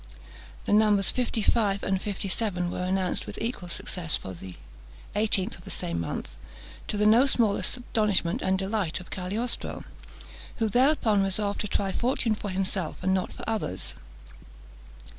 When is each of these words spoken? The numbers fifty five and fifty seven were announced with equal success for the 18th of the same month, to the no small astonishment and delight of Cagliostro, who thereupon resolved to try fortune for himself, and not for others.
The 0.65 0.73
numbers 0.73 1.11
fifty 1.11 1.43
five 1.43 1.83
and 1.83 2.01
fifty 2.01 2.27
seven 2.27 2.71
were 2.71 2.83
announced 2.83 3.27
with 3.27 3.37
equal 3.39 3.69
success 3.69 4.17
for 4.17 4.33
the 4.33 4.55
18th 5.15 5.59
of 5.59 5.63
the 5.63 5.69
same 5.69 5.99
month, 5.99 6.29
to 6.87 6.97
the 6.97 7.05
no 7.05 7.27
small 7.27 7.55
astonishment 7.55 8.41
and 8.41 8.57
delight 8.57 8.99
of 8.99 9.11
Cagliostro, 9.11 9.83
who 10.55 10.69
thereupon 10.69 11.21
resolved 11.21 11.61
to 11.61 11.67
try 11.67 11.91
fortune 11.91 12.33
for 12.33 12.49
himself, 12.49 12.97
and 13.03 13.13
not 13.13 13.31
for 13.31 13.43
others. 13.47 13.93